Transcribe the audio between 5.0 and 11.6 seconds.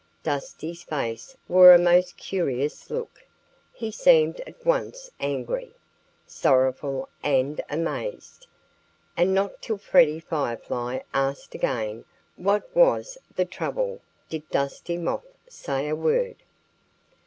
angry, sorrowful and amazed. And not till Freddie Firefly asked